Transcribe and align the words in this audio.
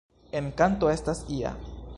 En 0.39 0.47
kanto 0.61 0.89
estas 0.95 1.23
ia. 1.39 1.53